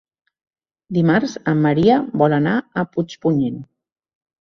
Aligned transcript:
Dimarts 0.99 1.37
en 1.53 1.63
Maria 1.67 2.01
vol 2.25 2.37
anar 2.41 2.57
a 2.85 2.89
Puigpunyent. 2.97 3.65